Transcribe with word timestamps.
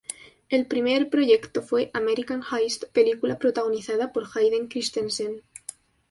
El 0.49 0.65
primer 0.65 1.11
proyecto 1.11 1.61
fue 1.61 1.91
"American 1.93 2.41
Heist", 2.41 2.85
película 2.91 3.37
protagonizada 3.37 4.11
por 4.11 4.23
Hayden 4.35 4.67
Christensen. 4.67 5.43